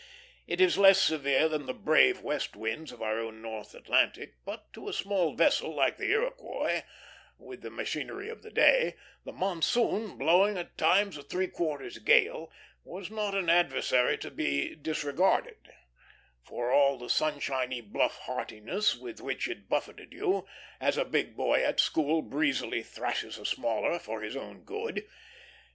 [0.47, 4.73] It is less severe than the "brave" west winds of our own North Atlantic; but
[4.73, 6.81] to a small vessel like the Iroquois,
[7.37, 8.95] with the machinery of the day,
[9.25, 12.51] the monsoon, blowing at times a three quarters gale,
[12.83, 15.71] was not an adversary to be disregarded,
[16.43, 20.47] for all the sunshiny, bluff heartiness with which it buffeted you,
[20.79, 25.05] as a big boy at school breezily thrashes a smaller for his own good.